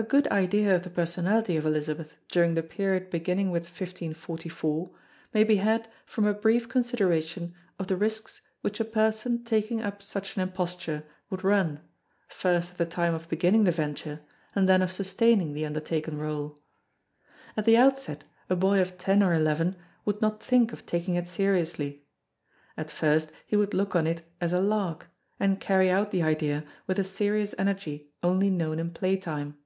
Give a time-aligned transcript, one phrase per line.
[0.00, 4.92] A good idea of the personality of Elizabeth during the period beginning with 1544
[5.34, 10.00] may be had from a brief consideration of the risks which a person taking up
[10.00, 11.80] such an imposture would run,
[12.28, 14.20] first at the time of beginning the venture
[14.54, 16.56] and then of sustaining the undertaken rôle.
[17.56, 19.74] At the outset a boy of ten or eleven
[20.04, 22.06] would not think of taking it seriously.
[22.76, 25.08] At first he would look on it as a "lark"
[25.40, 29.56] and carry out the idea with a serious energy only known in play time.